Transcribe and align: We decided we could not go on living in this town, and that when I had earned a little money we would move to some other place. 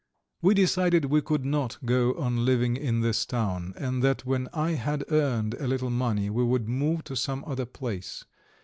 We 0.41 0.55
decided 0.55 1.05
we 1.05 1.21
could 1.21 1.45
not 1.45 1.77
go 1.85 2.15
on 2.15 2.43
living 2.43 2.75
in 2.75 3.01
this 3.01 3.23
town, 3.23 3.75
and 3.77 4.01
that 4.03 4.25
when 4.25 4.49
I 4.51 4.71
had 4.71 5.03
earned 5.11 5.53
a 5.53 5.67
little 5.67 5.91
money 5.91 6.27
we 6.27 6.43
would 6.43 6.67
move 6.67 7.03
to 7.03 7.15
some 7.15 7.43
other 7.45 7.65
place. 7.67 8.25